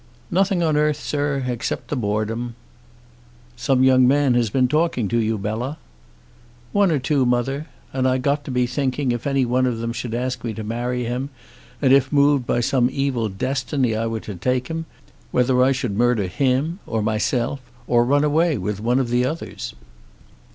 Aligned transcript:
"Nothing 0.31 0.63
on 0.63 0.77
earth, 0.77 0.99
sir, 0.99 1.43
except 1.45 1.89
the 1.89 1.95
boredom." 1.95 2.55
"Some 3.55 3.83
young 3.83 4.07
man 4.07 4.33
has 4.33 4.49
been 4.49 4.67
talking 4.67 5.07
to 5.09 5.19
you, 5.19 5.37
Bella." 5.37 5.77
"One 6.71 6.89
or 6.89 6.97
two, 6.97 7.23
mother; 7.23 7.67
and 7.93 8.07
I 8.07 8.17
got 8.17 8.43
to 8.45 8.49
be 8.49 8.65
thinking 8.65 9.11
if 9.11 9.27
any 9.27 9.45
one 9.45 9.67
of 9.67 9.77
them 9.77 9.93
should 9.93 10.15
ask 10.15 10.43
me 10.43 10.55
to 10.55 10.63
marry 10.63 11.03
him, 11.03 11.29
and 11.83 11.93
if 11.93 12.11
moved 12.11 12.47
by 12.47 12.61
some 12.61 12.89
evil 12.91 13.29
destiny 13.29 13.95
I 13.95 14.07
were 14.07 14.21
to 14.21 14.33
take 14.33 14.69
him, 14.69 14.85
whether 15.29 15.61
I 15.61 15.71
should 15.71 15.95
murder 15.95 16.25
him, 16.25 16.79
or 16.87 17.03
myself, 17.03 17.59
or 17.85 18.03
run 18.03 18.23
away 18.23 18.57
with 18.57 18.79
one 18.81 18.97
of 18.97 19.09
the 19.09 19.23
others." 19.25 19.75